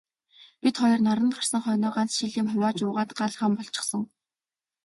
Бид 0.63 0.75
хоёр 0.81 0.99
наранд 1.05 1.33
гарсан 1.37 1.61
хойноо 1.63 1.91
ганц 1.97 2.11
шил 2.17 2.31
юм 2.41 2.47
хувааж 2.49 2.77
уугаад 2.85 3.11
гал 3.19 3.33
хам 3.39 3.51
болчихсон. 3.57 4.03